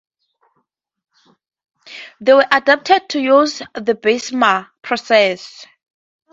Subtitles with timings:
[2.21, 5.67] They were adapted to use the Bessemer process.